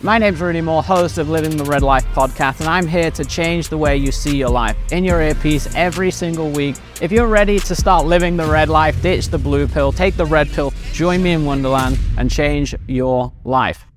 [0.00, 3.24] My name's Rudy Mawer, host of Living the Red Life podcast, and I'm here to
[3.24, 6.76] change the way you see your life in your earpiece every single week.
[7.02, 10.24] If you're ready to start living the red life, ditch the blue pill, take the
[10.24, 13.87] red pill, join me in Wonderland, and change your life.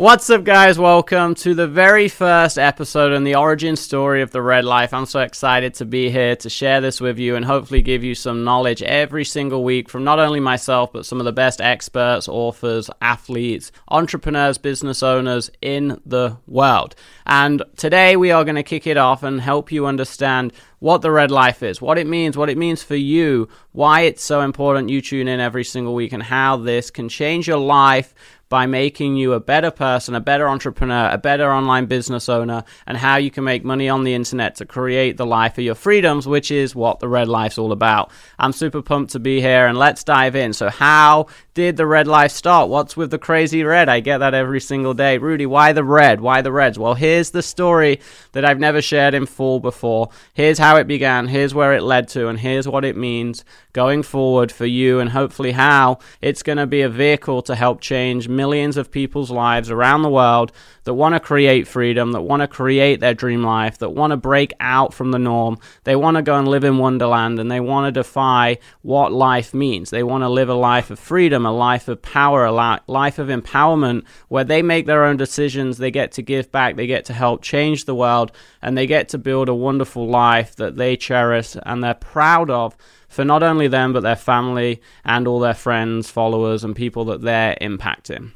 [0.00, 0.78] What's up, guys?
[0.78, 4.94] Welcome to the very first episode in the origin story of the Red Life.
[4.94, 8.14] I'm so excited to be here to share this with you and hopefully give you
[8.14, 12.28] some knowledge every single week from not only myself, but some of the best experts,
[12.28, 16.94] authors, athletes, entrepreneurs, business owners in the world.
[17.26, 21.10] And today we are going to kick it off and help you understand what the
[21.10, 24.88] red life is, what it means, what it means for you, why it's so important
[24.88, 28.14] you tune in every single week, and how this can change your life
[28.50, 32.98] by making you a better person, a better entrepreneur, a better online business owner, and
[32.98, 36.26] how you can make money on the internet to create the life of your freedoms,
[36.26, 38.10] which is what the red life's all about.
[38.40, 40.52] I'm super pumped to be here and let's dive in.
[40.52, 42.68] So, how did the red life start?
[42.68, 43.88] What's with the crazy red?
[43.88, 45.18] I get that every single day.
[45.18, 46.20] Rudy, why the red?
[46.20, 46.78] Why the reds?
[46.78, 48.00] Well, here's the story
[48.32, 50.08] that I've never shared in full before.
[50.34, 54.02] Here's how it began, here's where it led to, and here's what it means going
[54.02, 58.28] forward for you, and hopefully how it's going to be a vehicle to help change
[58.40, 60.50] millions of people's lives around the world
[60.84, 64.16] that want to create freedom, that want to create their dream life, that want to
[64.16, 65.58] break out from the norm.
[65.84, 69.52] They want to go and live in Wonderland and they want to defy what life
[69.52, 69.90] means.
[69.90, 73.28] They want to live a life of freedom, a life of power, a life of
[73.28, 77.12] empowerment where they make their own decisions, they get to give back, they get to
[77.12, 81.56] help change the world, and they get to build a wonderful life that they cherish
[81.66, 82.74] and they're proud of
[83.10, 87.20] for not only them, but their family and all their friends, followers, and people that
[87.20, 88.30] they're impacting.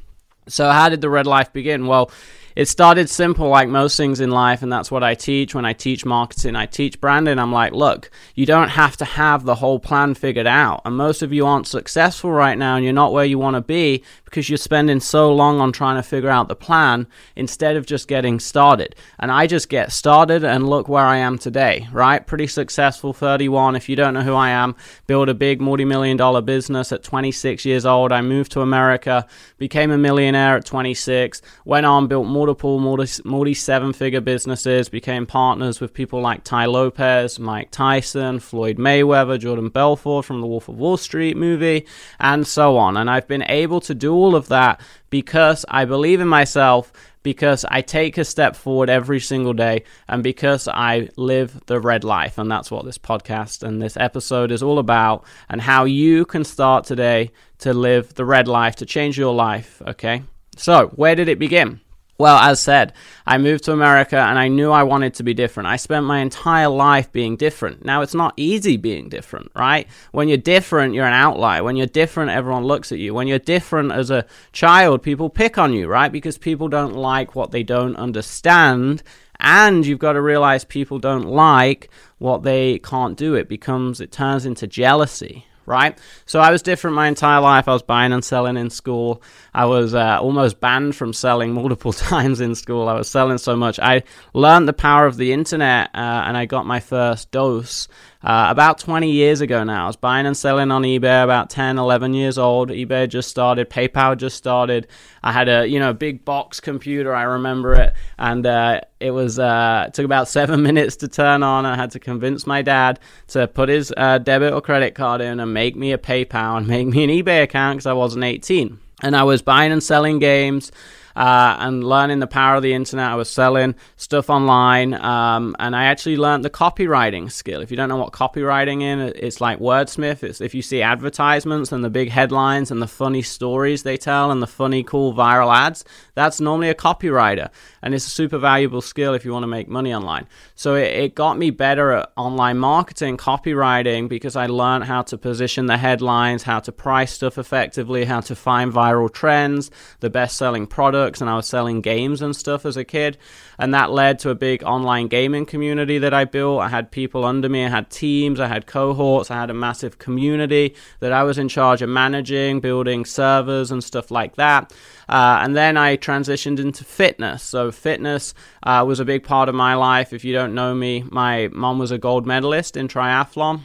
[0.47, 1.87] So, how did the red life begin?
[1.87, 2.11] Well,
[2.55, 5.73] it started simple like most things in life and that's what i teach when i
[5.73, 9.79] teach marketing i teach branding i'm like look you don't have to have the whole
[9.79, 13.25] plan figured out and most of you aren't successful right now and you're not where
[13.25, 16.55] you want to be because you're spending so long on trying to figure out the
[16.55, 18.95] plan instead of just getting started.
[19.19, 22.25] And I just get started and look where I am today, right?
[22.25, 23.75] Pretty successful 31.
[23.75, 24.75] If you don't know who I am,
[25.07, 28.11] build a big multi million dollar business at 26 years old.
[28.11, 29.25] I moved to America,
[29.57, 35.79] became a millionaire at 26, went on, built multiple multi seven figure businesses, became partners
[35.79, 40.77] with people like Tai Lopez, Mike Tyson, Floyd Mayweather, Jordan Belfort from the Wolf of
[40.77, 41.85] Wall Street movie,
[42.19, 42.97] and so on.
[42.97, 44.81] And I've been able to do all of that
[45.11, 46.91] because I believe in myself,
[47.21, 52.03] because I take a step forward every single day, and because I live the red
[52.03, 52.37] life.
[52.37, 56.43] And that's what this podcast and this episode is all about, and how you can
[56.43, 59.81] start today to live the red life, to change your life.
[59.87, 60.23] Okay.
[60.57, 61.81] So, where did it begin?
[62.17, 62.93] Well, as said,
[63.25, 65.67] I moved to America and I knew I wanted to be different.
[65.67, 67.83] I spent my entire life being different.
[67.83, 69.85] Now, it's not easy being different, right?
[70.13, 71.61] When you're different, you're an outlier.
[71.61, 73.13] When you're different, everyone looks at you.
[73.13, 76.11] When you're different as a child, people pick on you, right?
[76.11, 79.03] Because people don't like what they don't understand.
[79.37, 81.89] And you've got to realize people don't like
[82.19, 83.35] what they can't do.
[83.35, 85.97] It becomes, it turns into jealousy, right?
[86.25, 87.67] So I was different my entire life.
[87.67, 89.21] I was buying and selling in school.
[89.55, 92.89] I was uh, almost banned from selling multiple times in school.
[92.89, 93.79] I was selling so much.
[93.79, 97.87] I learned the power of the internet uh, and I got my first dose
[98.21, 99.85] uh, about 20 years ago now.
[99.85, 102.69] I was buying and selling on eBay about 10, 11 years old.
[102.69, 104.87] eBay just started, PayPal just started.
[105.23, 107.15] I had a you know big box computer.
[107.15, 111.43] I remember it, and uh, it was uh, it took about seven minutes to turn
[111.43, 111.65] on.
[111.65, 115.39] I had to convince my dad to put his uh, debit or credit card in
[115.39, 118.79] and make me a PayPal and make me an eBay account because I wasn't 18.
[119.05, 120.71] And I was buying and selling games
[121.15, 123.05] uh, and learning the power of the internet.
[123.05, 127.61] I was selling stuff online, um, and I actually learned the copywriting skill.
[127.61, 130.23] If you don't know what copywriting is, it's like wordsmith.
[130.23, 134.31] It's if you see advertisements and the big headlines and the funny stories they tell
[134.31, 135.85] and the funny, cool viral ads,
[136.15, 137.49] that's normally a copywriter,
[137.85, 140.27] and it's a super valuable skill if you want to make money online.
[140.55, 145.19] So it, it got me better at online marketing, copywriting, because I learned how to
[145.19, 149.69] position the headlines, how to price stuff effectively, how to find viral trends,
[149.99, 153.19] the best-selling products and I was selling games and stuff as a kid.
[153.57, 156.61] And that led to a big online gaming community that I built.
[156.61, 159.97] I had people under me, I had teams, I had cohorts, I had a massive
[159.97, 164.73] community that I was in charge of managing, building servers and stuff like that.
[165.07, 167.43] Uh, and then I transitioned into fitness.
[167.43, 170.13] So, fitness uh, was a big part of my life.
[170.13, 173.61] If you don't know me, my mom was a gold medalist in triathlon.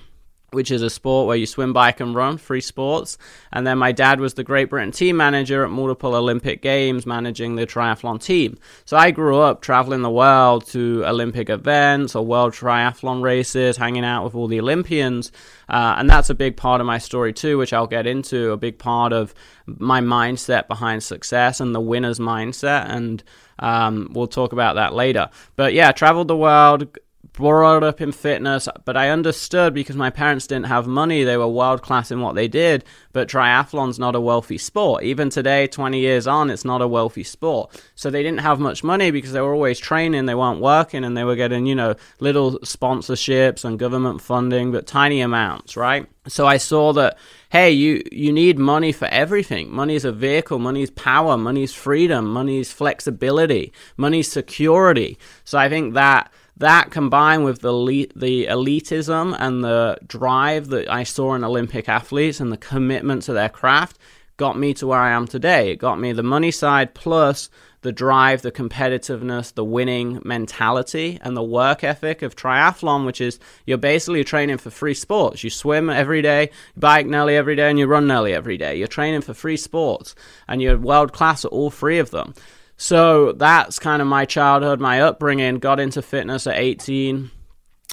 [0.52, 3.18] Which is a sport where you swim, bike, and run, free sports.
[3.52, 7.56] And then my dad was the Great Britain team manager at multiple Olympic Games, managing
[7.56, 8.58] the triathlon team.
[8.84, 14.04] So I grew up traveling the world to Olympic events or world triathlon races, hanging
[14.04, 15.32] out with all the Olympians.
[15.68, 18.56] Uh, and that's a big part of my story too, which I'll get into, a
[18.56, 19.34] big part of
[19.66, 22.88] my mindset behind success and the winner's mindset.
[22.88, 23.22] And
[23.60, 25.30] um, we'll talk about that later.
[25.56, 26.98] But yeah, traveled the world,
[27.40, 31.24] brought up in fitness, but I understood because my parents didn't have money.
[31.24, 35.02] They were world class in what they did, but triathlon's not a wealthy sport.
[35.02, 37.82] Even today, 20 years on, it's not a wealthy sport.
[37.94, 41.16] So they didn't have much money because they were always training, they weren't working, and
[41.16, 46.06] they were getting, you know, little sponsorships and government funding, but tiny amounts, right?
[46.28, 47.18] So I saw that
[47.50, 49.70] hey, you you need money for everything.
[49.72, 54.30] Money is a vehicle, money is power, money is freedom, money is flexibility, money is
[54.30, 55.18] security.
[55.44, 61.04] So I think that that combined with the the elitism and the drive that I
[61.04, 63.98] saw in Olympic athletes and the commitment to their craft
[64.36, 65.72] got me to where I am today.
[65.72, 67.50] It got me the money side plus
[67.82, 73.38] the drive, the competitiveness, the winning mentality, and the work ethic of triathlon, which is
[73.64, 75.42] you're basically training for free sports.
[75.42, 78.76] You swim every day, you bike nearly every day, and you run nearly every day.
[78.76, 80.14] You're training for free sports,
[80.46, 82.34] and you're world class at all three of them.
[82.80, 85.58] So that's kind of my childhood, my upbringing.
[85.58, 87.30] Got into fitness at 18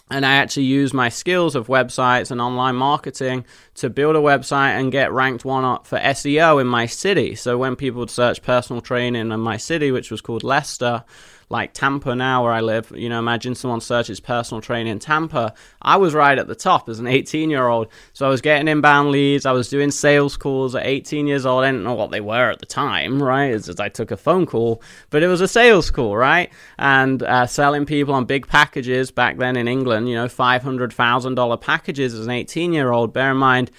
[0.10, 3.46] and I actually used my skills of websites and online marketing
[3.76, 7.36] to build a website and get ranked one up for SEO in my city.
[7.36, 11.04] So when people would search personal training in my city, which was called Leicester,
[11.50, 15.54] like Tampa now where I live, you know, imagine someone searches personal training in Tampa.
[15.82, 17.88] I was right at the top as an 18 year old.
[18.12, 19.46] So I was getting inbound leads.
[19.46, 21.64] I was doing sales calls at 18 years old.
[21.64, 23.54] I didn't know what they were at the time, right?
[23.54, 26.52] It's just I took a phone call, but it was a sales call, right?
[26.78, 32.14] And uh, selling people on big packages back then in England, you know, $500,000 packages
[32.14, 33.14] as an 18 year old.
[33.14, 33.72] Bear in mind,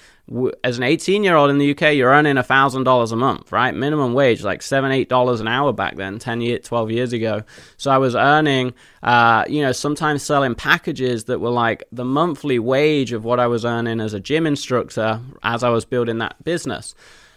[0.63, 3.73] as an 18 year old in the UK, you're earning $1,000 a month, right?
[3.73, 7.43] Minimum wage, like seven, eight dollars an hour back then, 10 years, 12 years ago.
[7.77, 12.59] So I was earning, uh, you know, sometimes selling packages that were like the monthly
[12.59, 16.43] wage of what I was earning as a gym instructor as I was building that
[16.43, 16.93] business.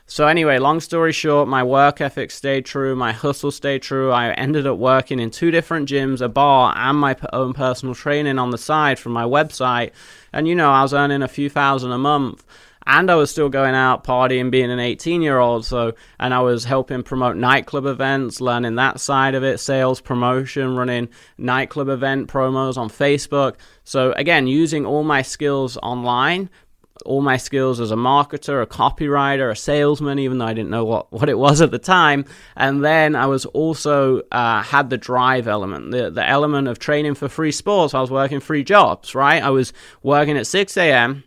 [0.06, 4.11] So anyway, long story short, my work ethic stayed true, my hustle stayed true.
[4.11, 8.39] I ended up working in two different gyms, a bar, and my own personal training
[8.39, 9.93] on the side from my website.
[10.33, 12.44] And you know, I was earning a few thousand a month
[12.87, 15.64] and I was still going out partying, being an 18 year old.
[15.64, 20.76] So, and I was helping promote nightclub events, learning that side of it, sales promotion,
[20.76, 21.08] running
[21.38, 23.56] nightclub event promos on Facebook.
[23.84, 26.50] So, again, using all my skills online,
[27.06, 30.84] all my skills as a marketer, a copywriter, a salesman, even though I didn't know
[30.84, 32.25] what, what it was at the time.
[32.56, 37.14] And then I was also uh, had the drive element, the, the element of training
[37.14, 37.94] for free sports.
[37.94, 39.43] I was working free jobs, right?
[39.43, 41.25] I was working at 6 a.m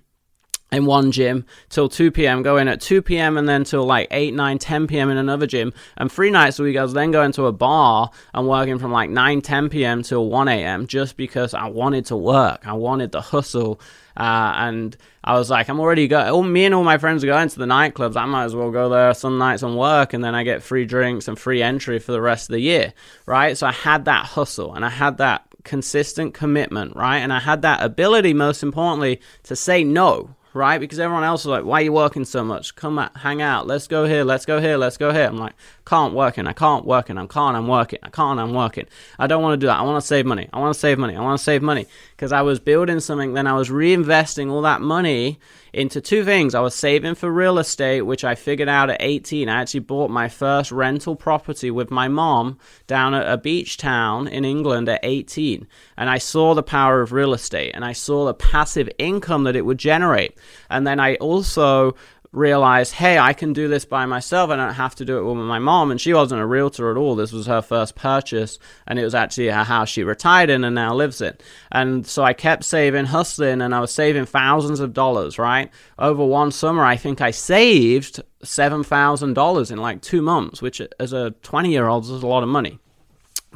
[0.75, 3.37] in one gym till 2 p.m., going at 2 p.m.
[3.37, 5.09] and then till like 8, 9, 10 p.m.
[5.09, 5.73] in another gym.
[5.97, 8.91] And three nights a week, I was then going to a bar and working from
[8.91, 10.03] like 9, 10 p.m.
[10.03, 10.87] till 1 a.m.
[10.87, 12.67] just because I wanted to work.
[12.67, 13.79] I wanted the hustle.
[14.17, 16.29] Uh, and I was like, I'm already going.
[16.29, 18.15] All me and all my friends are going to the nightclubs.
[18.15, 20.85] I might as well go there some nights and work, and then I get free
[20.85, 22.93] drinks and free entry for the rest of the year,
[23.25, 23.57] right?
[23.57, 27.17] So I had that hustle, and I had that consistent commitment, right?
[27.17, 30.79] And I had that ability, most importantly, to say no, right?
[30.79, 32.75] Because everyone else is like, why are you working so much?
[32.75, 33.67] Come out, hang out.
[33.67, 34.23] Let's go here.
[34.23, 34.77] Let's go here.
[34.77, 35.25] Let's go here.
[35.25, 35.53] I'm like,
[35.85, 36.47] can't working.
[36.47, 37.17] I can't working.
[37.17, 37.57] I can't.
[37.57, 37.99] I'm working.
[38.01, 38.39] I can't.
[38.39, 38.85] I'm working.
[39.19, 39.77] I don't want to do that.
[39.77, 40.49] I want to save money.
[40.53, 41.15] I want to save money.
[41.15, 43.33] I want to save money because I was building something.
[43.33, 45.37] Then I was reinvesting all that money
[45.73, 46.55] into two things.
[46.55, 49.49] I was saving for real estate, which I figured out at 18.
[49.49, 52.57] I actually bought my first rental property with my mom
[52.87, 55.67] down at a beach town in England at 18.
[55.97, 59.57] And I saw the power of real estate and I saw the passive income that
[59.57, 60.37] it would generate.
[60.69, 61.95] And then I also
[62.35, 64.49] realized, hey, I can do this by myself.
[64.49, 65.89] I don't have to do it with my mom.
[65.89, 67.15] And she wasn't a realtor at all.
[67.15, 68.59] This was her first purchase.
[68.85, 71.35] And it was actually a house she retired in and now lives in.
[71.71, 75.71] And so I kept saving, hustling, and I was saving thousands of dollars, right?
[75.97, 81.31] Over one summer, I think I saved $7,000 in like two months, which as a
[81.31, 82.79] 20 year old is a lot of money.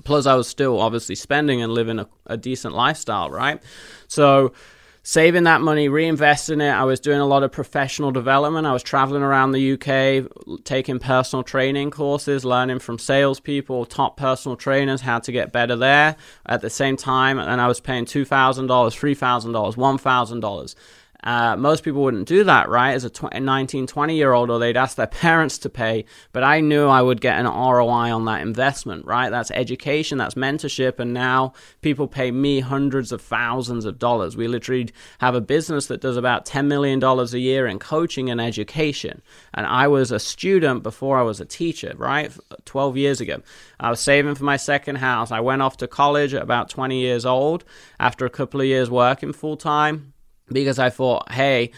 [0.04, 3.62] Plus, I was still obviously spending and living a, a decent lifestyle, right?
[4.08, 4.54] So,
[5.04, 6.74] saving that money, reinvesting it.
[6.74, 8.68] I was doing a lot of professional development.
[8.68, 14.56] I was traveling around the UK, taking personal training courses, learning from salespeople, top personal
[14.56, 16.16] trainers, how to get better there.
[16.46, 20.76] At the same time, and I was paying $2,000, $3,000, $1,000
[21.24, 22.94] Uh, most people wouldn't do that, right?
[22.94, 26.06] As a tw- 19, 20 year old, or they'd ask their parents to pay.
[26.32, 29.30] But I knew I would get an ROI on that investment, right?
[29.30, 31.00] That's education, that's mentorship.
[31.00, 34.38] And now people pay me hundreds of thousands of dollars.
[34.38, 38.40] We literally have a business that does about $10 million a year in coaching and
[38.40, 39.22] education.
[39.54, 42.32] And I was a student before I was a teacher, right?
[42.66, 43.42] 12 years ago.
[43.80, 45.32] I was saving for my second house.
[45.32, 47.66] I went off to college at about 20 years old
[48.00, 50.14] after a couple of years working full time
[50.52, 51.72] because I thought, hey,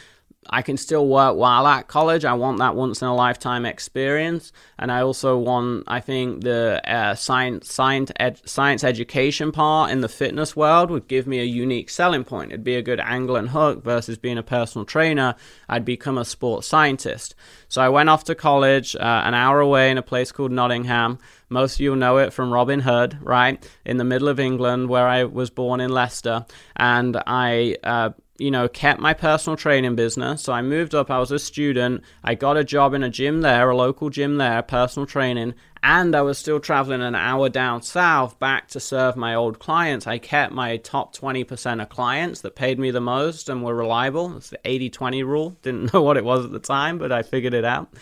[0.49, 2.25] I can still work while at college.
[2.25, 6.81] I want that once in a lifetime experience, and I also want, I think, the
[6.83, 11.43] uh, science science ed- science education part in the fitness world would give me a
[11.43, 12.51] unique selling point.
[12.51, 15.35] It'd be a good angle and hook versus being a personal trainer.
[15.69, 17.35] I'd become a sports scientist.
[17.67, 21.19] So I went off to college, uh, an hour away in a place called Nottingham.
[21.49, 23.63] Most of you know it from Robin Hood, right?
[23.85, 27.77] In the middle of England, where I was born in Leicester, and I.
[27.83, 28.09] Uh,
[28.41, 30.41] you know, kept my personal training business.
[30.41, 33.41] So I moved up, I was a student, I got a job in a gym
[33.41, 37.83] there, a local gym there, personal training, and I was still traveling an hour down
[37.83, 40.07] south back to serve my old clients.
[40.07, 44.35] I kept my top 20% of clients that paid me the most and were reliable.
[44.37, 45.57] It's the 80 20 rule.
[45.61, 47.93] Didn't know what it was at the time, but I figured it out.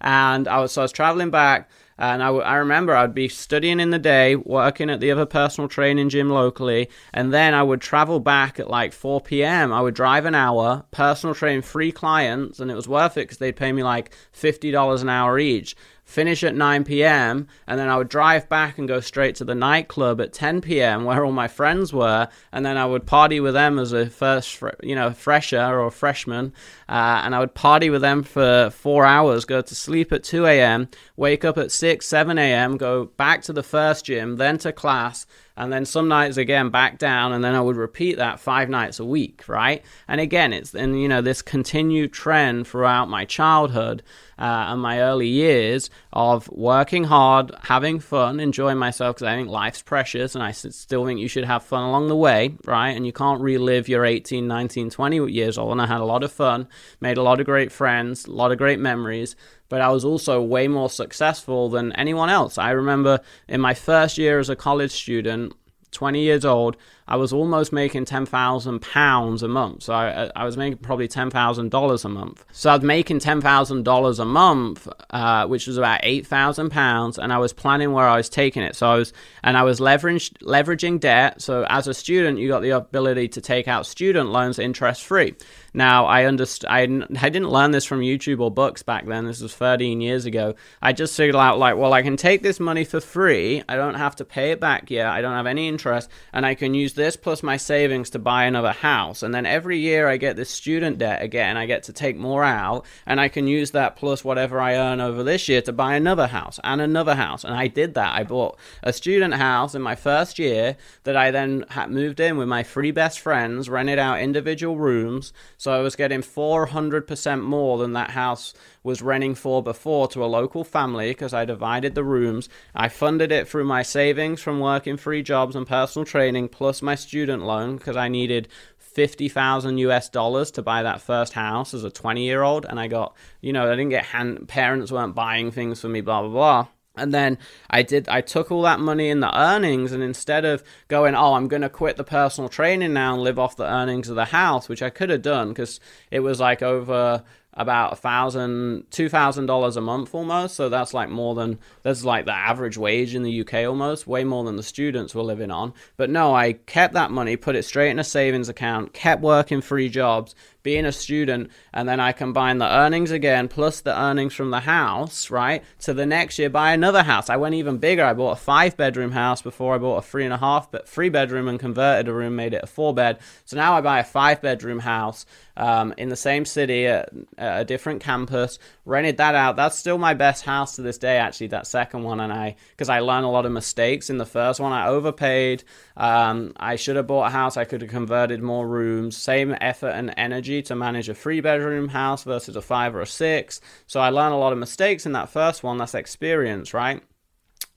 [0.00, 3.80] And I was, so I was traveling back and I, I remember I'd be studying
[3.80, 7.80] in the day, working at the other personal training gym locally, and then I would
[7.80, 9.72] travel back at like 4 p.m.
[9.72, 13.38] I would drive an hour, personal train free clients, and it was worth it because
[13.38, 15.74] they'd pay me like $50 an hour each
[16.08, 19.54] finish at 9 p.m., and then I would drive back and go straight to the
[19.54, 21.04] nightclub at 10 p.m.
[21.04, 24.62] where all my friends were, and then I would party with them as a first,
[24.82, 26.54] you know, fresher or freshman,
[26.88, 30.46] uh, and I would party with them for four hours, go to sleep at 2
[30.46, 30.88] a.m.,
[31.18, 35.26] wake up at 6, 7 a.m., go back to the first gym, then to class,
[35.58, 38.98] and then some nights again back down and then i would repeat that five nights
[38.98, 39.82] a week right?
[40.06, 44.02] And again it's and you know this continued trend throughout my childhood
[44.38, 49.48] uh, and my early years of working hard having fun enjoying myself because i think
[49.48, 52.90] life's precious and i still think you should have fun along the way right?
[52.90, 55.72] And you can't relive your 18 19 20 years old.
[55.72, 56.68] And i had a lot of fun
[57.00, 59.34] made a lot of great friends a lot of great memories
[59.68, 62.58] but I was also way more successful than anyone else.
[62.58, 65.54] I remember in my first year as a college student,
[65.90, 66.76] 20 years old,
[67.08, 69.84] I was almost making ten thousand pounds a month.
[69.84, 72.44] So I, I was making probably ten thousand dollars a month.
[72.52, 76.70] So I was making ten thousand dollars a month, uh, which was about eight thousand
[76.70, 78.76] pounds, and I was planning where I was taking it.
[78.76, 79.12] So I was
[79.42, 81.40] and I was leveraging leveraging debt.
[81.40, 85.34] So as a student, you got the ability to take out student loans interest free.
[85.72, 87.04] Now I understand.
[87.04, 89.26] I, I didn't learn this from YouTube or books back then.
[89.26, 90.54] This was 13 years ago.
[90.82, 93.62] I just figured out like, well, I can take this money for free.
[93.68, 95.06] I don't have to pay it back yet.
[95.06, 98.44] I don't have any interest, and I can use this plus my savings to buy
[98.44, 99.22] another house.
[99.22, 101.56] And then every year I get this student debt again.
[101.56, 105.00] I get to take more out and I can use that plus whatever I earn
[105.00, 107.44] over this year to buy another house and another house.
[107.44, 108.14] And I did that.
[108.14, 112.48] I bought a student house in my first year that I then moved in with
[112.48, 115.32] my three best friends, rented out individual rooms.
[115.56, 118.52] So I was getting 400% more than that house
[118.88, 122.48] was renting for before to a local family because I divided the rooms.
[122.74, 126.94] I funded it through my savings from working three jobs and personal training plus my
[126.94, 131.90] student loan because I needed 50,000 US dollars to buy that first house as a
[131.90, 132.64] 20 year old.
[132.64, 136.00] And I got, you know, I didn't get hand, parents weren't buying things for me,
[136.00, 136.66] blah, blah, blah.
[136.96, 137.38] And then
[137.70, 141.34] I did, I took all that money in the earnings, and instead of going, oh,
[141.34, 144.24] I'm going to quit the personal training now and live off the earnings of the
[144.24, 145.78] house, which I could have done because
[146.10, 147.22] it was like over
[147.58, 150.54] about a thousand, two thousand dollars a month almost.
[150.54, 154.24] So that's like more than that's like the average wage in the UK almost, way
[154.24, 155.74] more than the students were living on.
[155.96, 159.60] But no, I kept that money, put it straight in a savings account, kept working
[159.60, 164.34] three jobs, being a student, and then I combine the earnings again plus the earnings
[164.34, 165.62] from the house, right?
[165.80, 167.30] To the next year buy another house.
[167.30, 168.04] I went even bigger.
[168.04, 170.88] I bought a five bedroom house before I bought a three and a half but
[170.88, 173.18] three bedroom and converted a room, made it a four bed.
[173.44, 177.60] So now I buy a five bedroom house um, in the same city at, at,
[177.62, 178.58] a different campus.
[178.84, 179.56] Rented that out.
[179.56, 181.18] That's still my best house to this day.
[181.18, 184.26] Actually, that second one, and I because I learned a lot of mistakes in the
[184.26, 184.72] first one.
[184.72, 185.64] I overpaid.
[185.96, 187.56] Um, I should have bought a house.
[187.56, 189.16] I could have converted more rooms.
[189.16, 193.06] Same effort and energy to manage a three bedroom house versus a five or a
[193.06, 193.60] six.
[193.86, 195.78] So I learned a lot of mistakes in that first one.
[195.78, 197.02] That's experience, right?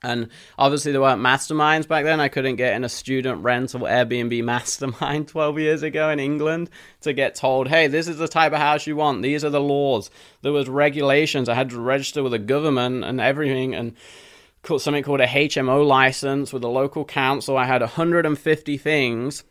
[0.04, 2.20] And obviously, there weren't masterminds back then.
[2.20, 6.70] I couldn't get in a student rental Airbnb mastermind 12 years ago in England
[7.01, 9.22] to get told, hey, this is the type of house you want.
[9.22, 10.10] These are the laws.
[10.42, 11.50] There was regulations.
[11.50, 13.75] I had to register with the government and everything.
[13.75, 13.96] And
[14.66, 17.58] something called a HMO license with the local council.
[17.58, 19.44] I had 150 things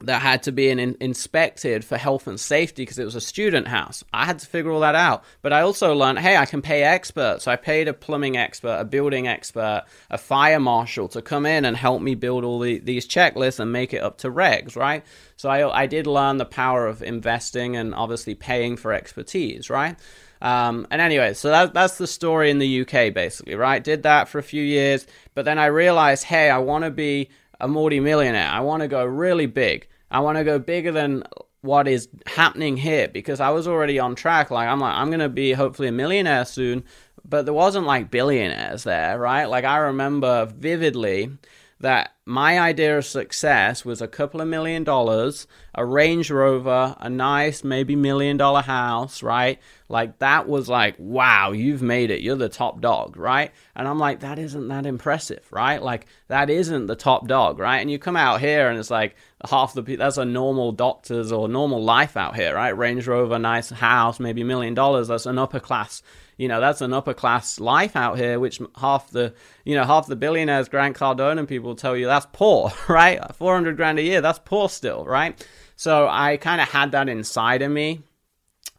[0.00, 3.20] that had to be in, in, inspected for health and safety because it was a
[3.20, 4.04] student house.
[4.12, 5.24] I had to figure all that out.
[5.40, 7.44] But I also learned, hey, I can pay experts.
[7.44, 11.64] So I paid a plumbing expert, a building expert, a fire marshal to come in
[11.64, 15.02] and help me build all the, these checklists and make it up to regs, right?
[15.36, 19.96] So I, I did learn the power of investing and obviously paying for expertise, right?
[20.42, 23.82] Um, and anyway, so that, that's the story in the UK, basically, right?
[23.82, 27.30] Did that for a few years, but then I realized, hey, I want to be
[27.60, 28.48] a multi-millionaire.
[28.48, 29.88] I want to go really big.
[30.10, 31.24] I want to go bigger than
[31.62, 34.50] what is happening here because I was already on track.
[34.50, 36.84] Like I'm like I'm gonna be hopefully a millionaire soon,
[37.24, 39.46] but there wasn't like billionaires there, right?
[39.46, 41.36] Like I remember vividly
[41.80, 47.10] that my idea of success was a couple of million dollars, a Range Rover, a
[47.10, 49.60] nice maybe million dollar house, right?
[49.88, 52.22] Like that was like, wow, you've made it.
[52.22, 53.52] You're the top dog, right?
[53.76, 55.82] And I'm like, that isn't that impressive, right?
[55.82, 57.78] Like that isn't the top dog, right?
[57.78, 59.14] And you come out here and it's like
[59.48, 62.76] half the people, that's a normal doctor's or normal life out here, right?
[62.76, 65.08] Range Rover, nice house, maybe million dollars.
[65.08, 66.02] That's an upper class
[66.36, 70.06] you know that's an upper class life out here which half the you know half
[70.06, 74.20] the billionaires grant cardone and people tell you that's poor right 400 grand a year
[74.20, 78.02] that's poor still right so i kind of had that inside of me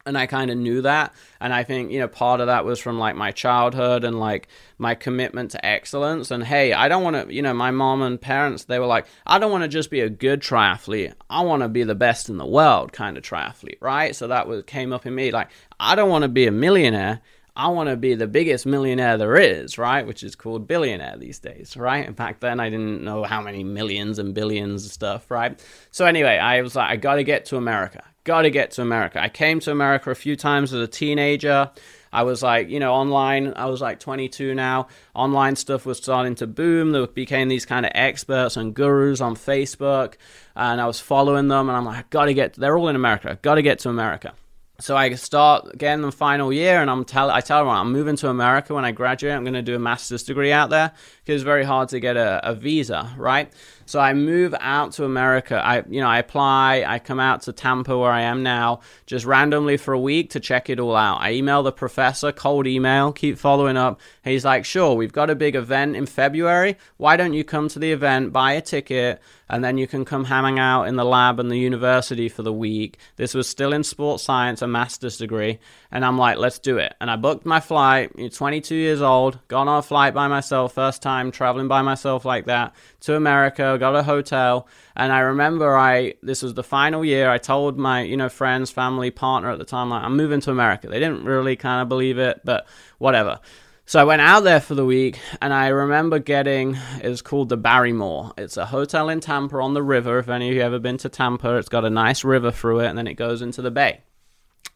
[0.08, 1.12] and I kind of knew that.
[1.38, 4.48] And I think, you know, part of that was from like my childhood and like
[4.78, 6.30] my commitment to excellence.
[6.30, 9.06] And hey, I don't want to, you know, my mom and parents, they were like,
[9.26, 11.12] I don't want to just be a good triathlete.
[11.28, 14.16] I want to be the best in the world kind of triathlete, right?
[14.16, 15.30] So that was came up in me.
[15.30, 17.20] Like, I don't want to be a millionaire.
[17.58, 20.06] I want to be the biggest millionaire there is, right?
[20.06, 22.06] Which is called billionaire these days, right?
[22.06, 25.60] And back then I didn't know how many millions and billions of stuff, right?
[25.90, 28.04] So anyway, I was like, I got to get to America.
[28.22, 29.20] Got to get to America.
[29.20, 31.72] I came to America a few times as a teenager.
[32.12, 34.86] I was like, you know, online, I was like 22 now.
[35.12, 36.92] Online stuff was starting to boom.
[36.92, 40.14] There became these kind of experts and gurus on Facebook,
[40.54, 42.94] and I was following them, and I'm like, I got to get, they're all in
[42.94, 44.32] America, got to get to America
[44.80, 48.14] so I start getting the final year, and I'm tell I tell them I'm moving
[48.16, 49.32] to America when I graduate.
[49.32, 52.16] I'm going to do a master's degree out there because it's very hard to get
[52.16, 53.52] a, a, visa, right?
[53.86, 55.60] So I move out to America.
[55.64, 56.84] I you know I apply.
[56.86, 60.40] I come out to Tampa where I am now, just randomly for a week to
[60.40, 61.22] check it all out.
[61.22, 64.00] I email the professor, cold email, keep following up.
[64.22, 66.76] He's like, sure, we've got a big event in February.
[66.98, 69.20] Why don't you come to the event, buy a ticket?
[69.48, 72.52] And then you can come hanging out in the lab and the university for the
[72.52, 72.98] week.
[73.16, 75.58] This was still in sports science, a master's degree,
[75.90, 76.94] and I'm like, let's do it.
[77.00, 78.12] And I booked my flight.
[78.32, 82.46] 22 years old, gone on a flight by myself, first time traveling by myself like
[82.46, 83.76] that to America.
[83.78, 87.30] Got a hotel, and I remember I this was the final year.
[87.30, 90.50] I told my you know friends, family, partner at the time, like I'm moving to
[90.50, 90.88] America.
[90.88, 92.66] They didn't really kind of believe it, but
[92.98, 93.40] whatever.
[93.88, 97.56] So I went out there for the week, and I remember getting it's called the
[97.56, 98.34] Barrymore.
[98.36, 100.18] It's a hotel in Tampa on the river.
[100.18, 102.88] If any of you ever been to Tampa, it's got a nice river through it,
[102.88, 104.02] and then it goes into the bay.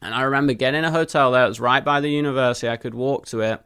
[0.00, 1.44] And I remember getting a hotel there.
[1.44, 2.70] It was right by the university.
[2.70, 3.62] I could walk to it.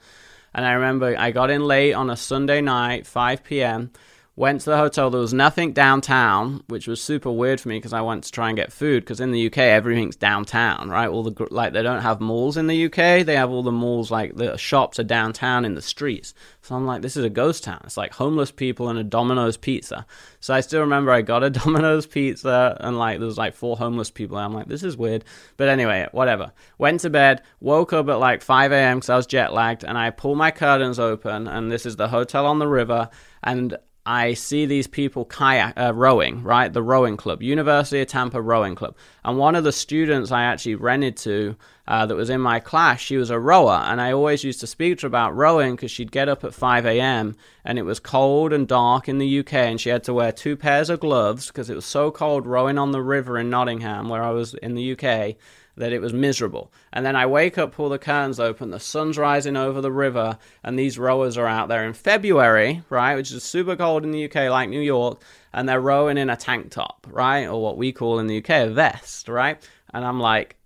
[0.53, 3.93] And I remember I got in late on a Sunday night, 5 p.m
[4.37, 5.09] went to the hotel.
[5.09, 8.49] There was nothing downtown, which was super weird for me because I went to try
[8.49, 9.03] and get food.
[9.03, 11.09] Because in the UK, everything's downtown, right?
[11.09, 13.25] All the like they don't have malls in the UK.
[13.25, 16.35] They have all the malls like the shops are downtown in the streets.
[16.61, 17.81] So I'm like, this is a ghost town.
[17.85, 20.07] It's like homeless people and a Domino's pizza.
[20.40, 23.77] So I still remember I got a Domino's pizza and like there was like four
[23.77, 24.37] homeless people.
[24.37, 25.25] I'm like, this is weird.
[25.57, 26.53] But anyway, whatever.
[26.77, 28.99] Went to bed, woke up at like 5 a.m.
[28.99, 32.09] because I was jet lagged, and I pull my curtains open, and this is the
[32.09, 33.09] hotel on the river,
[33.42, 36.73] and I see these people kayak uh, rowing, right?
[36.73, 38.95] The rowing club, University of Tampa Rowing Club.
[39.25, 41.57] And one of the students I actually rented to
[41.88, 43.83] uh, that was in my class, she was a rower.
[43.85, 46.55] And I always used to speak to her about rowing because she'd get up at
[46.55, 47.37] 5 a.m.
[47.64, 49.55] and it was cold and dark in the UK.
[49.55, 52.79] And she had to wear two pairs of gloves because it was so cold rowing
[52.79, 55.37] on the river in Nottingham, where I was in the UK
[55.77, 56.73] that it was miserable.
[56.93, 60.39] And then I wake up, pull the curtains open, the sun's rising over the river,
[60.65, 64.25] and these rowers are out there in February, right, which is super cold in the
[64.25, 65.21] UK, like New York,
[65.53, 68.51] and they're rowing in a tank top, right, or what we call in the UK
[68.51, 69.59] a vest, right?
[69.93, 70.57] And I'm like,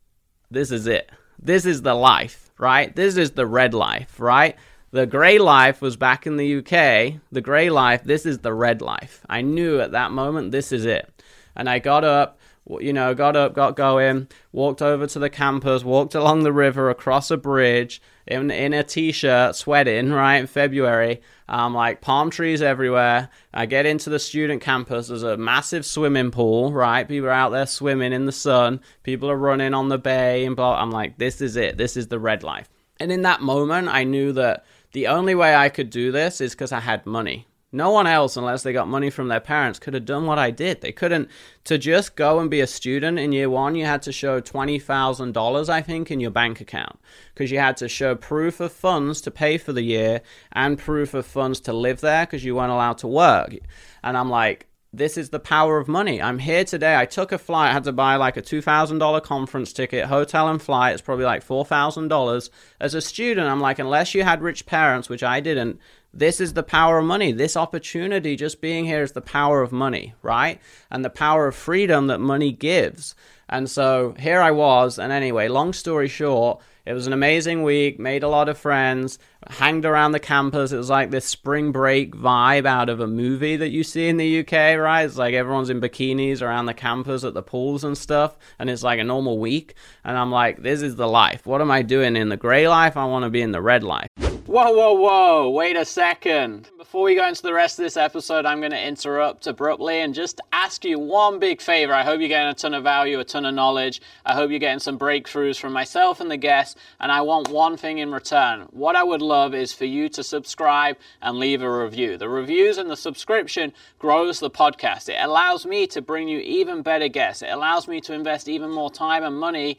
[0.50, 1.10] this is it.
[1.42, 2.94] This is the life, right?
[2.94, 4.56] This is the red life, right?
[4.92, 7.20] The grey life was back in the UK.
[7.30, 9.24] The grey life, this is the red life.
[9.28, 11.08] I knew at that moment, this is it.
[11.54, 12.39] And I got up
[12.78, 16.90] you know, got up, got going, walked over to the campus, walked along the river,
[16.90, 22.62] across a bridge, in, in a t-shirt, sweating, right, in February, um, like palm trees
[22.62, 23.28] everywhere.
[23.52, 27.50] I get into the student campus, there's a massive swimming pool, right, people are out
[27.50, 31.18] there swimming in the sun, people are running on the bay, and blah, I'm like,
[31.18, 32.68] this is it, this is the red life.
[32.98, 36.52] And in that moment, I knew that the only way I could do this is
[36.52, 39.94] because I had money No one else, unless they got money from their parents, could
[39.94, 40.80] have done what I did.
[40.80, 41.28] They couldn't.
[41.64, 45.68] To just go and be a student in year one, you had to show $20,000,
[45.68, 46.98] I think, in your bank account.
[47.32, 51.14] Because you had to show proof of funds to pay for the year and proof
[51.14, 53.54] of funds to live there because you weren't allowed to work.
[54.02, 56.20] And I'm like, this is the power of money.
[56.20, 56.96] I'm here today.
[56.96, 57.70] I took a flight.
[57.70, 60.94] I had to buy like a $2,000 conference ticket, hotel and flight.
[60.94, 62.50] It's probably like $4,000.
[62.80, 65.78] As a student, I'm like, unless you had rich parents, which I didn't,
[66.12, 67.32] this is the power of money.
[67.32, 70.60] This opportunity, just being here, is the power of money, right?
[70.90, 73.14] And the power of freedom that money gives.
[73.48, 74.98] And so here I was.
[74.98, 79.18] And anyway, long story short, it was an amazing week, made a lot of friends,
[79.48, 80.72] hanged around the campus.
[80.72, 84.16] It was like this spring break vibe out of a movie that you see in
[84.16, 85.02] the UK, right?
[85.02, 88.82] It's like everyone's in bikinis around the campus at the pools and stuff, and it's
[88.82, 89.74] like a normal week.
[90.04, 91.46] And I'm like, this is the life.
[91.46, 92.96] What am I doing in the grey life?
[92.96, 94.08] I want to be in the red life.
[94.50, 96.70] Whoa, whoa, whoa, wait a second.
[96.76, 100.12] Before we go into the rest of this episode, I'm going to interrupt abruptly and
[100.12, 101.94] just ask you one big favor.
[101.94, 104.02] I hope you're getting a ton of value, a ton of knowledge.
[104.26, 107.76] I hope you're getting some breakthroughs from myself and the guests, and I want one
[107.76, 108.62] thing in return.
[108.72, 112.16] What I would love is for you to subscribe and leave a review.
[112.16, 115.08] The reviews and the subscription grows the podcast.
[115.08, 117.42] It allows me to bring you even better guests.
[117.42, 119.78] It allows me to invest even more time and money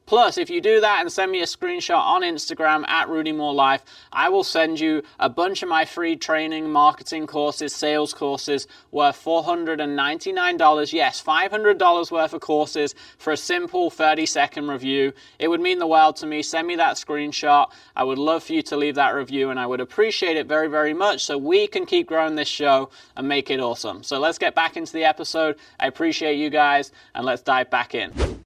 [0.11, 3.55] Plus, if you do that and send me a screenshot on Instagram at Rudy Mawer
[3.55, 8.67] Life, I will send you a bunch of my free training, marketing courses, sales courses
[8.91, 10.91] worth $499.
[10.91, 15.13] Yes, $500 worth of courses for a simple 30 second review.
[15.39, 16.43] It would mean the world to me.
[16.43, 17.71] Send me that screenshot.
[17.95, 20.67] I would love for you to leave that review and I would appreciate it very,
[20.67, 24.03] very much so we can keep growing this show and make it awesome.
[24.03, 25.55] So let's get back into the episode.
[25.79, 28.40] I appreciate you guys and let's dive back in.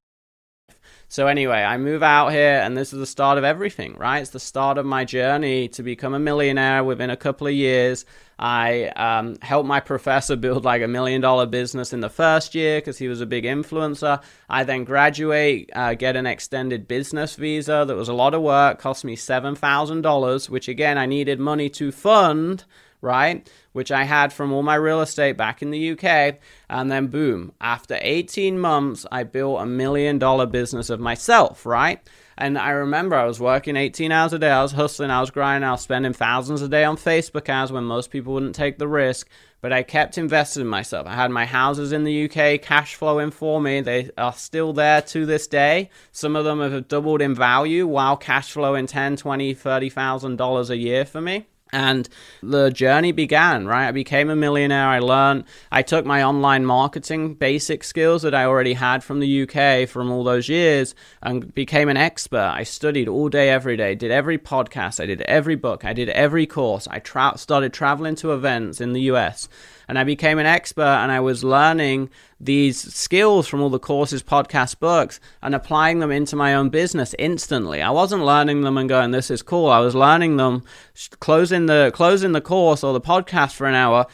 [1.08, 4.22] So anyway, I move out here, and this is the start of everything, right?
[4.22, 8.06] It's the start of my journey to become a millionaire within a couple of years.
[8.38, 12.80] I um, helped my professor build like a million dollar business in the first year
[12.80, 14.22] because he was a big influencer.
[14.50, 18.80] I then graduate, uh, get an extended business visa that was a lot of work,
[18.80, 22.65] cost me $7,000, which again, I needed money to fund
[23.06, 23.50] right?
[23.76, 26.38] Which I had from all my real estate back in the UK.
[26.70, 32.00] And then, boom, after 18 months, I built a million dollar business of myself, right?
[32.38, 35.30] And I remember I was working 18 hours a day, I was hustling, I was
[35.30, 38.78] grinding, I was spending thousands a day on Facebook ads when most people wouldn't take
[38.78, 39.28] the risk.
[39.60, 41.06] But I kept investing in myself.
[41.06, 43.82] I had my houses in the UK cash flowing for me.
[43.82, 45.90] They are still there to this day.
[46.14, 50.78] Some of them have doubled in value while cash flowing 10, 20, 30,000 dollars a
[50.78, 52.08] year for me and
[52.42, 53.88] the journey began right?
[53.88, 54.88] I became a millionaire.
[54.88, 59.44] I learned i took my online marketing basic skills that i already had from the
[59.44, 62.52] uk from all those years and became an expert.
[62.56, 66.10] I studied all day every day did every podcast i did every book i did
[66.10, 66.88] every course.
[66.90, 69.50] I tra- started traveling to events in the us
[69.88, 74.24] and I became an expert and I was learning these skills from all the courses,
[74.24, 77.82] podcasts, books, and applying them into my own business instantly.
[77.82, 80.63] I wasn't learning them and going, "This is cool." I was learning them,
[81.19, 84.06] closing the closing the course or the podcast for an hour,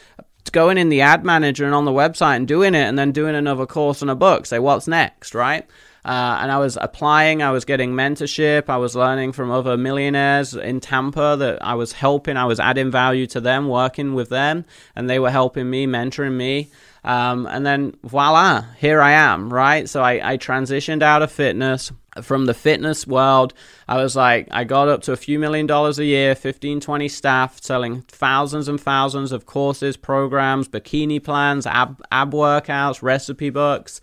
[0.52, 3.36] going in the ad manager and on the website and doing it, and then doing
[3.36, 4.46] another course and a book.
[4.46, 5.66] Say, "What's next?" Right?
[6.04, 10.56] Uh, and I was applying, I was getting mentorship, I was learning from other millionaires
[10.56, 14.66] in Tampa that I was helping, I was adding value to them, working with them,
[14.96, 16.72] and they were helping me, mentoring me.
[17.04, 19.88] Um, and then voila, here I am, right?
[19.88, 21.92] So I, I transitioned out of fitness.
[22.22, 23.54] From the fitness world,
[23.88, 27.08] I was like, I got up to a few million dollars a year, 15, 20
[27.08, 34.02] staff, selling thousands and thousands of courses, programs, bikini plans, ab, ab workouts, recipe books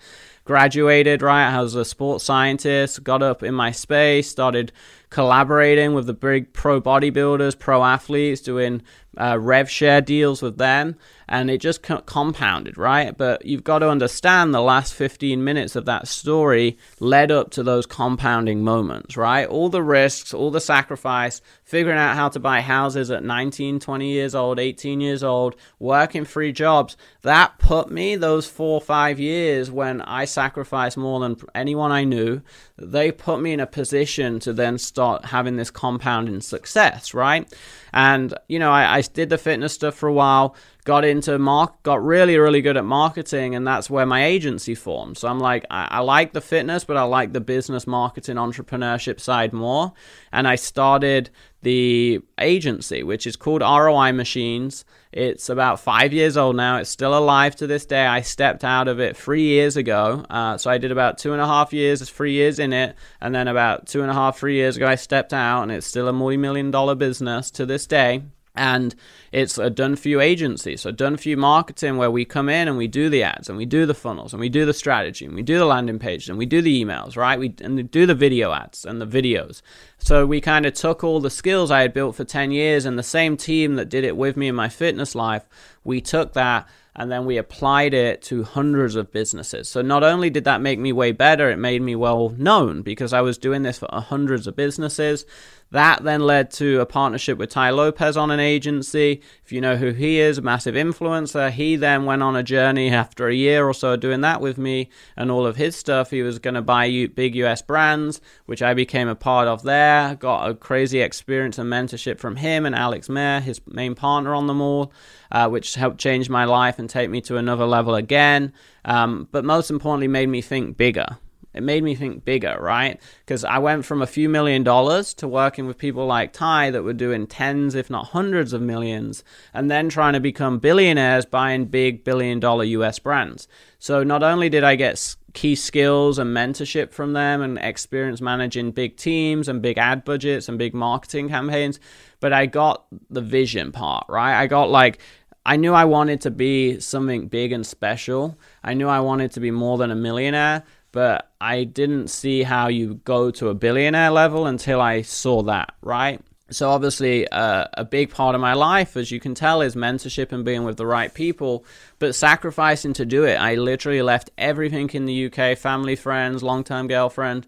[0.49, 1.55] graduated, right?
[1.55, 4.73] I was a sports scientist, got up in my space, started
[5.11, 8.81] collaborating with the big pro bodybuilders, pro athletes, doing
[9.19, 10.97] uh, rev share deals with them,
[11.29, 13.15] and it just compounded, right?
[13.15, 17.63] But you've got to understand the last 15 minutes of that story led up to
[17.63, 19.47] those compounding moments, right?
[19.47, 24.11] All the risks, all the sacrifice, figuring out how to buy houses at 19, 20
[24.11, 26.97] years old, 18 years old, working free jobs,
[27.29, 32.41] that put me those four five years when I sacrificed more than anyone I knew,
[32.79, 37.47] they put me in a position to then start having this compounding success, right?
[37.93, 41.83] And, you know, I, I did the fitness stuff for a while, got into mark
[41.83, 45.19] got really really good at marketing and that's where my agency formed.
[45.19, 49.21] So i'm like I, I, like the fitness but i like the business marketing entrepreneurship
[49.21, 49.93] side more.
[50.33, 51.29] And i started
[51.63, 54.85] the agency which is called roi machines.
[55.13, 56.77] It's about five years old now.
[56.79, 58.07] It's still alive to this day.
[58.07, 60.25] I stepped out of it three years ago.
[60.29, 62.97] Uh, so i did about two and a half years three years in it.
[63.21, 65.87] And then about two and a half three years ago i stepped out and it's
[65.87, 68.23] still a multi-million dollar business to this day
[68.59, 68.95] and
[69.33, 72.69] it's a done for you agency so done for you marketing where we come in
[72.69, 75.25] and we do the ads and we do the funnels and we do the strategy
[75.25, 77.83] and we do the landing page and we do the emails right we and we
[77.83, 79.63] do the video ads and the videos
[79.99, 82.99] so we kind of took all the skills i had built for 10 years and
[82.99, 85.49] the same team that did it with me in my fitness life
[85.85, 86.69] we took that
[86.99, 89.69] and then we applied it to hundreds of businesses.
[89.69, 93.13] So not only did that make me way better, it made me well known because
[93.13, 95.25] I was doing this for hundreds of businesses.
[95.71, 99.21] That then led to a partnership with Tai Lopez on an agency.
[99.45, 101.51] If you know who he is, a massive influencer.
[101.51, 104.89] He then went on a journey after a year or so doing that with me
[105.15, 106.11] and all of his stuff.
[106.11, 110.15] He was going to buy big US brands, which I became a part of there.
[110.15, 114.47] Got a crazy experience and mentorship from him and Alex Mehr, his main partner on
[114.47, 114.91] them all,
[115.31, 118.55] uh, which helped change my life and take me to another level again.
[118.87, 121.19] Um, but most importantly, made me think bigger
[121.59, 123.01] it made me think bigger, right?
[123.27, 126.85] Because I went from a few million dollars to working with people like Tai that
[126.85, 131.65] were doing tens, if not hundreds of millions, and then trying to become billionaires buying
[131.65, 133.49] big billion dollar US brands.
[133.81, 138.71] So not only did I get key skills and mentorship from them and experience managing
[138.71, 141.81] big teams and big ad budgets and big marketing campaigns,
[142.21, 144.41] but I got the vision part, right?
[144.41, 145.01] I got like,
[145.45, 148.39] I knew I wanted to be something big and special.
[148.63, 152.69] I knew I wanted to be more than a millionaire but I didn't see how
[152.69, 156.21] you go to a billionaire level until I saw that, right?
[156.51, 160.33] So, obviously, uh, a big part of my life, as you can tell, is mentorship
[160.33, 161.67] and being with the right people,
[161.99, 163.35] but sacrificing to do it.
[163.35, 167.47] I literally left everything in the UK family, friends, long term girlfriend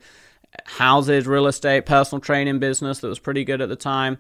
[0.65, 4.19] houses, real estate, personal training business that was pretty good at the time.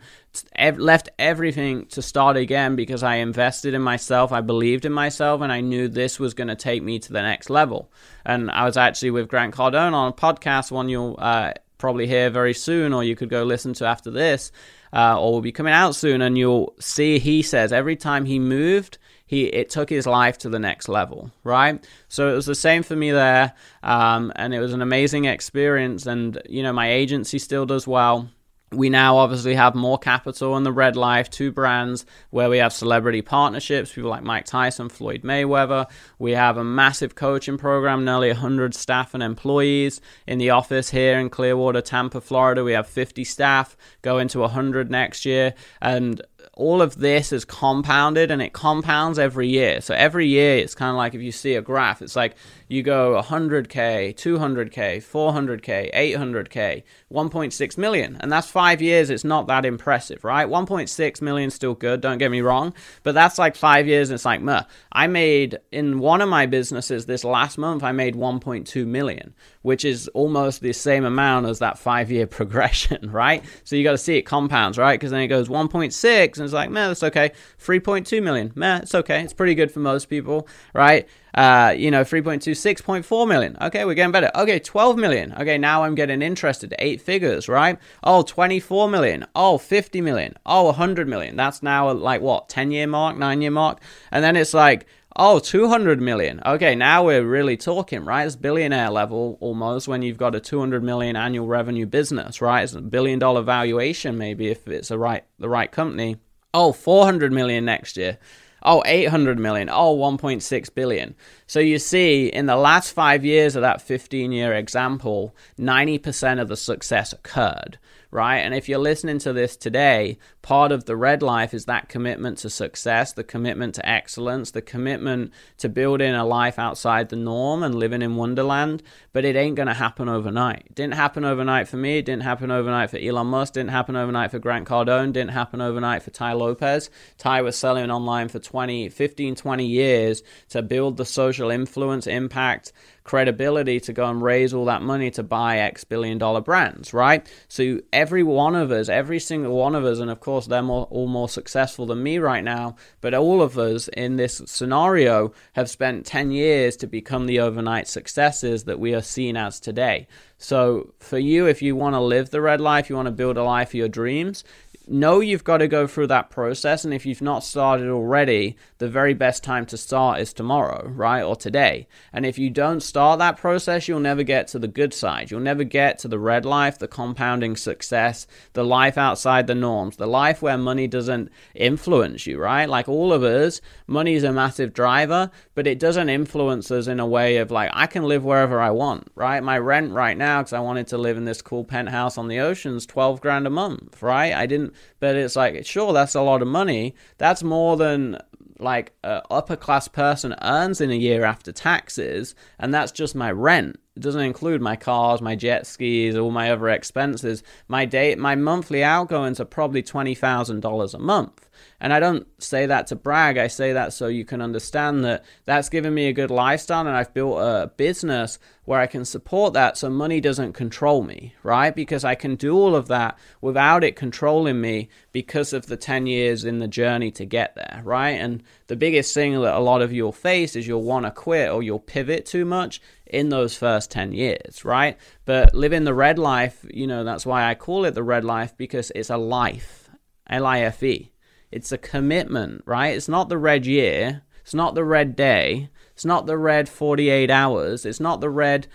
[0.76, 5.52] left everything to start again because I invested in myself, I believed in myself, and
[5.52, 7.90] I knew this was going to take me to the next level.
[8.24, 12.30] And I was actually with Grant Cardone on a podcast, one you'll uh, probably hear
[12.30, 14.52] very soon, or you could go listen to after this,
[14.92, 18.38] uh, or will be coming out soon, and you'll see he says every time he
[18.38, 18.98] moved
[19.30, 21.86] he it took his life to the next level, right?
[22.08, 26.04] So it was the same for me there, um, and it was an amazing experience.
[26.04, 28.28] And you know, my agency still does well
[28.72, 32.72] we now obviously have more capital in the Red Life, two brands where we have
[32.72, 35.90] celebrity partnerships, people like Mike Tyson, Floyd Mayweather.
[36.20, 41.18] We have a massive coaching program, nearly 100 staff and employees in the office here
[41.18, 42.62] in Clearwater, Tampa, Florida.
[42.62, 45.54] We have 50 staff, going to 100 next year.
[45.80, 46.22] And
[46.60, 49.80] all of this is compounded and it compounds every year.
[49.80, 52.34] So every year it's kind of like if you see a graph, it's like
[52.68, 58.18] you go 100k, 200k, 400k, 800k, 1.6 million.
[58.20, 60.46] And that's 5 years, it's not that impressive, right?
[60.46, 64.26] 1.6 million still good, don't get me wrong, but that's like 5 years and it's
[64.26, 64.62] like, meh.
[64.92, 69.84] I made in one of my businesses this last month I made 1.2 million, which
[69.84, 73.44] is almost the same amount as that 5-year progression, right?
[73.64, 74.98] So you got to see it compounds, right?
[74.98, 77.32] Because then it goes 1.6 and it's like, man, that's okay.
[77.62, 79.22] 3.2 million, man, it's okay.
[79.22, 81.08] It's pretty good for most people, right?
[81.34, 83.56] Uh, you know, 3.2, 6.4 million.
[83.60, 84.30] Okay, we're getting better.
[84.34, 85.32] Okay, 12 million.
[85.34, 86.74] Okay, now I'm getting interested.
[86.78, 87.78] Eight figures, right?
[88.02, 89.26] Oh, 24 million.
[89.34, 90.34] Oh, 50 million.
[90.44, 91.36] Oh, 100 million.
[91.36, 93.80] That's now like what, 10 year mark, nine year mark?
[94.10, 96.40] And then it's like, Oh, 200 million.
[96.46, 98.24] Okay, now we're really talking, right?
[98.24, 102.62] It's billionaire level almost when you've got a 200 million annual revenue business, right?
[102.62, 106.18] It's a billion dollar valuation maybe if it's a right the right company.
[106.54, 108.18] Oh, 400 million next year.
[108.62, 109.68] Oh, 800 million.
[109.68, 111.14] Oh, 1.6 billion.
[111.46, 116.48] So you see, in the last five years of that 15 year example, 90% of
[116.48, 117.78] the success occurred
[118.10, 118.38] right?
[118.38, 122.38] And if you're listening to this today, part of the red life is that commitment
[122.38, 127.62] to success, the commitment to excellence, the commitment to building a life outside the norm
[127.62, 128.82] and living in Wonderland.
[129.12, 130.64] But it ain't going to happen overnight.
[130.66, 131.98] It didn't happen overnight for me.
[131.98, 133.52] It didn't happen overnight for Elon Musk.
[133.52, 135.08] It Didn't happen overnight for Grant Cardone.
[135.08, 136.90] It Didn't happen overnight for Tai Lopez.
[137.18, 142.72] Tai was selling online for 20, 15, 20 years to build the social influence, impact,
[143.04, 147.26] credibility to go and raise all that money to buy X billion dollar brands, right?
[147.48, 150.86] So every one of us, every single one of us, and of course they're more,
[150.90, 155.70] all more successful than me right now, but all of us in this scenario have
[155.70, 160.06] spent 10 years to become the overnight successes that we are seen as today.
[160.38, 163.36] So for you, if you want to live the red life, you want to build
[163.36, 164.42] a life of your dreams,
[164.90, 166.84] know you've got to go through that process.
[166.84, 171.22] And if you've not started already, the very best time to start is tomorrow, right?
[171.22, 171.86] Or today.
[172.12, 175.30] And if you don't start that process, you'll never get to the good side.
[175.30, 179.96] You'll never get to the red life, the compounding success, the life outside the norms,
[179.96, 182.68] the life where money doesn't influence you, right?
[182.68, 187.00] Like all of us, money is a massive driver, but it doesn't influence us in
[187.00, 189.42] a way of like, I can live wherever I want, right?
[189.42, 192.40] My rent right now, because I wanted to live in this cool penthouse on the
[192.40, 194.32] oceans, 12 grand a month, right?
[194.32, 196.94] I didn't, but it's like, sure, that's a lot of money.
[197.18, 198.18] That's more than
[198.58, 203.30] like a upper class person earns in a year after taxes, and that's just my
[203.32, 203.80] rent.
[203.96, 207.42] It doesn't include my cars, my jet skis, all my other expenses.
[207.68, 211.48] My day, my monthly outgoings are probably twenty thousand dollars a month.
[211.80, 213.38] And I don't say that to brag.
[213.38, 216.96] I say that so you can understand that that's given me a good lifestyle and
[216.96, 221.74] I've built a business where I can support that so money doesn't control me, right?
[221.74, 226.06] Because I can do all of that without it controlling me because of the 10
[226.06, 228.10] years in the journey to get there, right?
[228.10, 231.10] And the biggest thing that a lot of you will face is you'll want to
[231.10, 234.98] quit or you'll pivot too much in those first 10 years, right?
[235.24, 238.56] But living the red life, you know, that's why I call it the red life
[238.56, 239.88] because it's a life,
[240.28, 241.10] L I F E.
[241.50, 242.96] It's a commitment, right?
[242.96, 244.22] It's not the red year.
[244.40, 245.68] It's not the red day.
[245.92, 247.84] It's not the red 48 hours.
[247.84, 248.66] It's not the red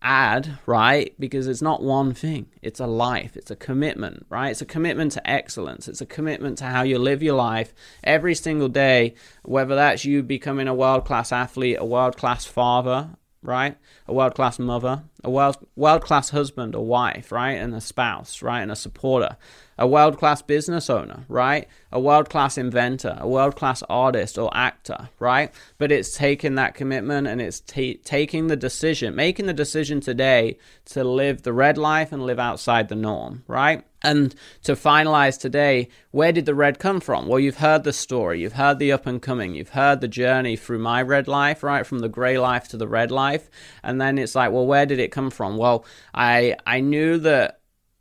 [0.00, 1.14] ad, right?
[1.18, 2.46] Because it's not one thing.
[2.62, 3.36] It's a life.
[3.36, 4.50] It's a commitment, right?
[4.50, 5.88] It's a commitment to excellence.
[5.88, 10.22] It's a commitment to how you live your life every single day, whether that's you
[10.22, 13.10] becoming a world class athlete, a world class father,
[13.42, 13.76] right?
[14.06, 17.52] A world class mother, a world world class husband or wife, right?
[17.52, 18.60] And a spouse, right?
[18.60, 19.36] And a supporter
[19.78, 21.68] a world class business owner, right?
[21.92, 25.52] A world class inventor, a world class artist or actor, right?
[25.78, 30.58] But it's taking that commitment and it's t- taking the decision, making the decision today
[30.86, 33.84] to live the red life and live outside the norm, right?
[34.02, 37.26] And to finalize today, where did the red come from?
[37.26, 40.56] Well, you've heard the story, you've heard the up and coming, you've heard the journey
[40.56, 41.86] through my red life, right?
[41.86, 43.48] From the gray life to the red life.
[43.82, 45.56] And then it's like, well, where did it come from?
[45.56, 47.57] Well, I I knew that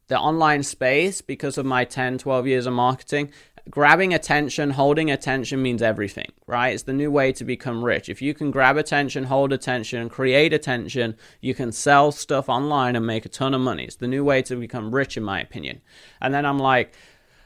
[0.07, 3.31] the online space because of my 10, 12 years of marketing.
[3.69, 6.69] Grabbing attention, holding attention means everything, right?
[6.69, 8.07] It's the new way to become rich.
[8.07, 13.05] If you can grab attention, hold attention, create attention, you can sell stuff online and
[13.05, 13.83] make a ton of money.
[13.83, 15.81] It's the new way to become rich, in my opinion.
[16.21, 16.93] And then I'm like,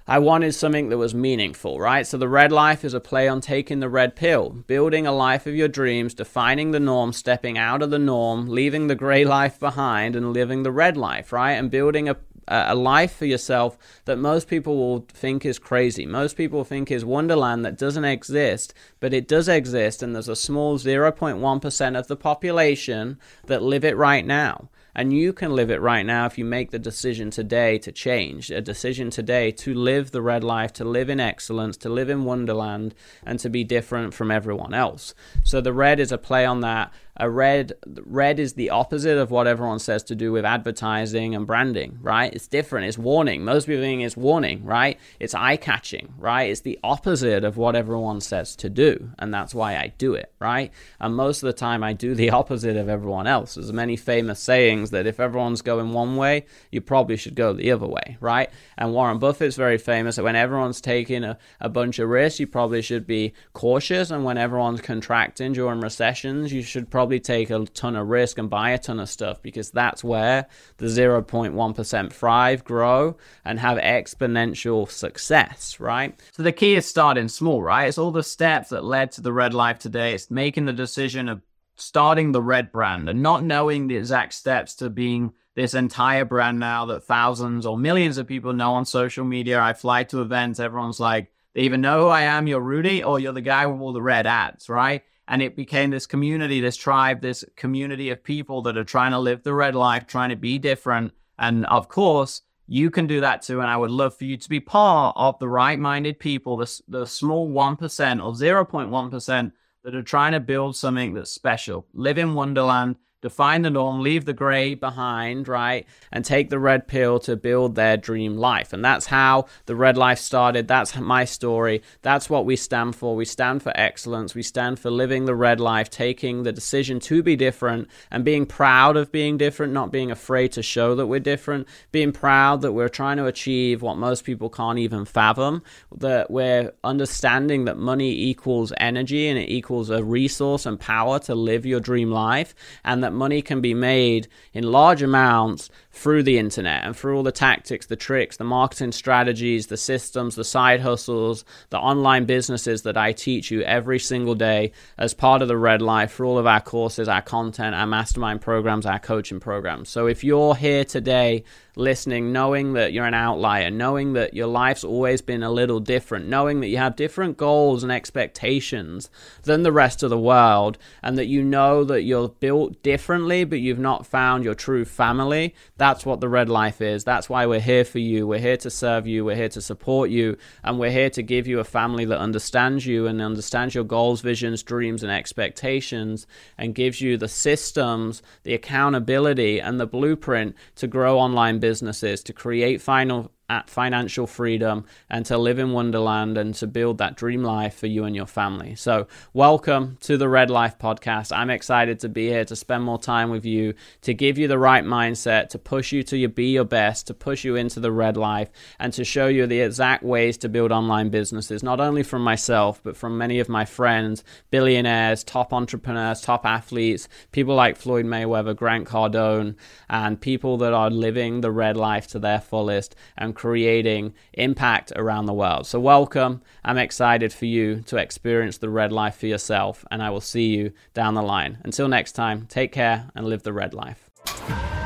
[0.08, 2.06] I wanted something that was meaningful, right?
[2.06, 5.48] So the red life is a play on taking the red pill, building a life
[5.48, 9.60] of your dreams, defining the norm, stepping out of the norm, leaving the gray life
[9.60, 11.54] behind and living the red life, right?
[11.54, 12.18] And building a
[12.52, 16.06] a life for yourself that most people will think is crazy.
[16.06, 20.36] Most people think is wonderland that doesn't exist, but it does exist, and there's a
[20.36, 24.70] small 0.1% of the population that live it right now.
[24.94, 28.52] And you can live it right now if you make the decision today to change,
[28.52, 32.26] a decision today to live the red life, to live in excellence, to live in
[32.26, 32.94] wonderland,
[33.26, 35.14] and to be different from everyone else.
[35.46, 37.74] So the red is a play on that a red
[38.06, 42.34] red is the opposite of what everyone says to do with advertising and branding right?
[42.34, 42.88] It's different.
[42.88, 43.44] It's warning.
[43.44, 45.00] Most people think it's warning right?
[45.20, 46.50] It's eye catching right?
[46.50, 50.32] It's the opposite of what everyone says to do and that's why i do it
[50.40, 50.72] right?
[51.00, 53.56] And most of the time i do the opposite of everyone else.
[53.56, 57.72] There's many famous sayings that if everyone's going one way you probably should go the
[57.72, 58.50] other way right?
[58.78, 62.48] And warren buffett's very famous that when everyone's taking a, a bunch of risks you
[62.48, 67.50] probably should be cautious and when everyone's contracting during recessions you should probably probably take
[67.50, 70.46] a ton of risk and buy a ton of stuff because that's where
[70.78, 76.20] the 0.1% thrive, grow, and have exponential success, right?
[76.32, 77.88] So the key is starting small, right?
[77.88, 80.14] It's all the steps that led to the red life today.
[80.14, 81.42] It's making the decision of
[81.76, 86.60] starting the red brand and not knowing the exact steps to being this entire brand
[86.60, 89.60] now that thousands or millions of people know on social media.
[89.60, 93.20] I fly to events, everyone's like, they even know who I am, you're Rudy, or
[93.20, 95.02] you're the guy with all the red ads, right?
[95.32, 99.18] And it became this community, this tribe, this community of people that are trying to
[99.18, 101.14] live the red life, trying to be different.
[101.40, 103.62] And of course, you can do that too.
[103.62, 106.82] And I would love for you to be part of the right minded people, the,
[106.86, 109.52] the small 1% or 0.1%
[109.86, 111.88] that are trying to build something that's special.
[111.94, 115.86] Live in Wonderland define the norm, leave the gray behind, right?
[116.12, 118.74] And take the red pill to build their dream life.
[118.74, 120.68] And that's how the red life started.
[120.68, 121.82] That's my story.
[122.02, 123.16] That's what we stand for.
[123.16, 124.36] We stand for excellence.
[124.36, 128.46] We stand for living the red life, taking the decision to be different and being
[128.46, 132.74] proud of being different, not being afraid to show that we're different, being proud that
[132.74, 135.62] we're trying to achieve what most people can't even fathom,
[135.96, 141.36] that we're understanding that money equals energy and it equals a resource and power to
[141.36, 146.24] live your dream life, and that that money can be made in large amounts through
[146.24, 150.44] the internet and through all the tactics, the tricks, the marketing strategies, the systems, the
[150.44, 155.50] side hustles, the online businesses that I teach you every single day as part of
[155.50, 159.42] the Red Life for all of our courses, our content, our mastermind programs, our coaching
[159.42, 159.90] programs.
[159.90, 161.44] So if you're here today
[161.76, 166.28] listening, knowing that you're an outlier, knowing that your life's always been a little different,
[166.28, 169.10] knowing that you have different goals and expectations
[169.44, 173.60] than the rest of the world, and that you know that you're built differently, but
[173.60, 177.04] you've not found your true family, that's what the Red Life is.
[177.04, 178.28] That's why we're here for you.
[178.28, 179.26] We're here to serve you.
[179.26, 180.38] We're here to support you.
[180.64, 184.22] And we're here to give you a family that understands you and understands your goals,
[184.22, 190.88] visions, dreams, and expectations, and gives you the systems, the accountability, and the blueprint to
[190.88, 196.56] grow online businesses, to create final at financial freedom and to live in Wonderland and
[196.56, 198.76] to build that dream life for you and your family.
[198.76, 201.36] So, welcome to the Red Life podcast.
[201.36, 203.74] I'm excited to be here to spend more time with you,
[204.04, 207.14] to give you the right mindset, to push you to your, be your best, to
[207.14, 208.50] push you into the red life,
[208.80, 212.80] and to show you the exact ways to build online businesses, not only from myself,
[212.84, 218.56] but from many of my friends, billionaires, top entrepreneurs, top athletes, people like Floyd Mayweather,
[218.56, 219.56] Grant Cardone,
[219.90, 225.26] and people that are living the red life to their fullest and creating impact around
[225.26, 225.66] the world.
[225.66, 226.44] So, welcome.
[226.64, 230.56] I'm excited for you to experience the red life for yourself, and I will see
[230.56, 231.58] you down the line.
[231.64, 234.81] Until next time, take care and live the red life.